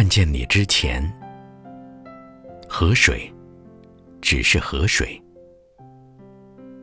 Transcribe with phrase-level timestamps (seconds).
[0.00, 1.02] 看见你之前，
[2.66, 3.30] 河水
[4.22, 5.22] 只是河水，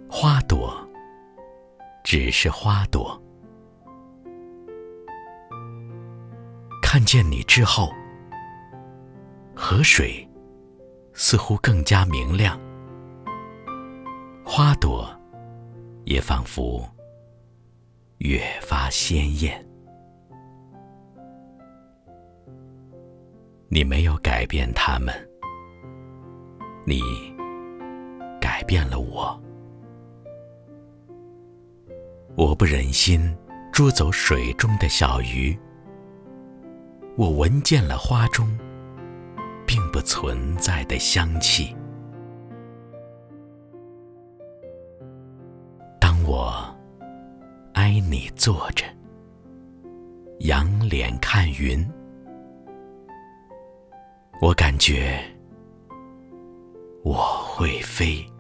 [0.08, 0.72] 花朵
[2.04, 3.20] 只是花朵。
[6.80, 7.92] 看见你之后，
[9.56, 10.30] 河水
[11.12, 12.56] 似乎更加明亮，
[14.46, 15.10] 花朵
[16.06, 16.88] 也仿佛
[18.20, 19.67] 越发鲜艳。
[23.70, 25.14] 你没有改变他们，
[26.86, 27.02] 你
[28.40, 29.38] 改变了我。
[32.36, 33.36] 我不忍心
[33.74, 35.58] 捉走水中的小鱼，
[37.18, 38.48] 我闻见了花中
[39.66, 41.76] 并不存在的香气。
[46.00, 46.74] 当我
[47.74, 48.86] 挨你坐着，
[50.40, 51.86] 仰脸看云。
[54.40, 55.20] 我感觉
[57.04, 58.37] 我会飞。